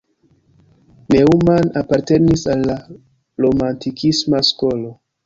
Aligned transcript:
Neumann 1.11 1.69
apartenis 1.81 2.45
al 2.53 2.63
la 2.71 2.79
romantikisma 3.45 4.43
skolo. 4.49 4.91